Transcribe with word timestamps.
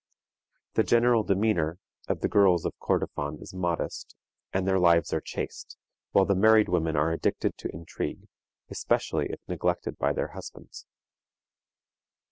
The 0.73 0.81
general 0.81 1.21
demeanor 1.21 1.77
of 2.07 2.21
the 2.21 2.27
girls 2.27 2.65
of 2.65 2.73
Kordofan 2.79 3.37
is 3.39 3.53
modest, 3.53 4.15
and 4.51 4.67
their 4.67 4.79
lives 4.79 5.13
are 5.13 5.21
chaste, 5.21 5.77
while 6.09 6.25
the 6.25 6.33
married 6.33 6.69
women 6.69 6.95
are 6.95 7.11
addicted 7.11 7.55
to 7.59 7.69
intrigue, 7.71 8.23
especially 8.71 9.27
if 9.29 9.39
neglected 9.47 9.99
by 9.99 10.11
their 10.13 10.29
husbands. 10.29 10.87